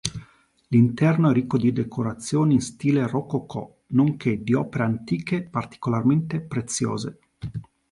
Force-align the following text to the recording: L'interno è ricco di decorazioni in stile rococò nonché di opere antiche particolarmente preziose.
L'interno 0.69 1.29
è 1.29 1.31
ricco 1.33 1.59
di 1.59 1.71
decorazioni 1.71 2.55
in 2.55 2.61
stile 2.61 3.05
rococò 3.05 3.71
nonché 3.89 4.41
di 4.41 4.55
opere 4.55 4.83
antiche 4.85 5.43
particolarmente 5.43 6.41
preziose. 6.41 7.19